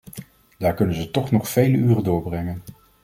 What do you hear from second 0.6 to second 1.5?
kunnen ze toch nog